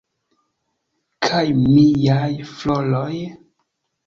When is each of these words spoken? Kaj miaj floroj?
Kaj 1.27 1.43
miaj 1.75 2.31
floroj? 2.55 3.15